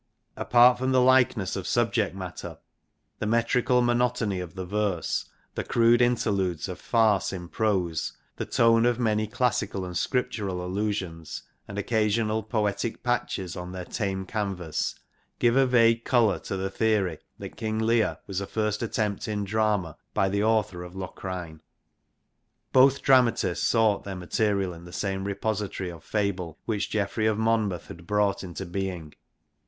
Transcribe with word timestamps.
Apart 0.35 0.79
from 0.79 0.91
likeness 0.93 1.55
of 1.55 1.67
subject 1.67 2.15
matter, 2.15 2.57
the 3.19 3.27
metrical 3.27 3.83
monotony 3.83 4.39
of 4.39 4.55
the 4.55 4.65
verse, 4.65 5.25
the 5.53 5.63
crude 5.63 6.01
interludes 6.01 6.67
of 6.67 6.79
farce 6.79 7.31
in 7.31 7.47
prose, 7.47 8.11
the 8.37 8.45
tone 8.47 8.87
of 8.87 8.97
many 8.97 9.27
classical 9.27 9.85
and 9.85 9.95
scriptural 9.95 10.65
allusions, 10.65 11.43
and 11.67 11.77
occasional 11.77 12.41
poetic 12.41 13.03
patches 13.03 13.55
on 13.55 13.73
the 13.73 13.85
tame 13.85 14.25
canvas, 14.25 14.95
give 15.37 15.55
a 15.55 15.67
vague 15.67 16.03
colour 16.03 16.39
to 16.39 16.57
the 16.57 16.71
theory 16.71 17.19
that 17.37 17.49
King 17.55 17.77
Le'ir 17.79 18.17
was 18.25 18.41
a 18.41 18.47
first 18.47 18.81
attempt 18.81 19.27
in 19.27 19.43
drama 19.43 19.95
by 20.15 20.27
the 20.29 20.43
author 20.43 20.81
of 20.81 20.95
Locrine. 20.95 21.61
Both 22.73 23.03
dramatists 23.03 23.67
sought 23.67 24.03
their 24.03 24.15
material 24.15 24.73
in 24.73 24.85
the 24.85 24.93
same 24.93 25.25
repository 25.25 25.91
of 25.91 26.03
fable, 26.03 26.57
which 26.65 26.89
Geoffrey 26.89 27.27
of 27.27 27.37
Monmouth 27.37 27.85
had 27.85 28.07
brought 28.07 28.43
into 28.43 28.65
being. 28.65 29.13